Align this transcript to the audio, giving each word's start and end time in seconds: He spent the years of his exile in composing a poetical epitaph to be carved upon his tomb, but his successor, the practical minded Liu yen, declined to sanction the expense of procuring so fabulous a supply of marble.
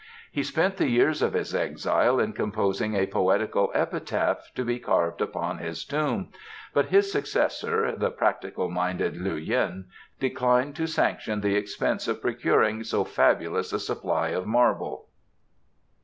He 0.31 0.41
spent 0.41 0.77
the 0.77 0.87
years 0.89 1.21
of 1.21 1.33
his 1.33 1.53
exile 1.53 2.19
in 2.19 2.33
composing 2.33 2.95
a 2.95 3.05
poetical 3.05 3.71
epitaph 3.75 4.49
to 4.55 4.65
be 4.65 4.79
carved 4.79 5.21
upon 5.21 5.59
his 5.59 5.85
tomb, 5.85 6.29
but 6.73 6.87
his 6.87 7.11
successor, 7.11 7.95
the 7.95 8.09
practical 8.09 8.67
minded 8.67 9.15
Liu 9.15 9.35
yen, 9.35 9.85
declined 10.19 10.75
to 10.77 10.87
sanction 10.87 11.41
the 11.41 11.53
expense 11.55 12.07
of 12.07 12.19
procuring 12.19 12.83
so 12.83 13.03
fabulous 13.03 13.71
a 13.73 13.79
supply 13.79 14.29
of 14.29 14.47
marble. 14.47 15.05